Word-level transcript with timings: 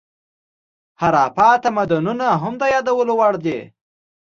هاراپا 1.01 1.49
تمدنونه 1.63 2.27
هم 2.43 2.53
د 2.61 2.63
یادولو 2.75 3.13
وړ 3.19 3.33
دي. 3.45 3.59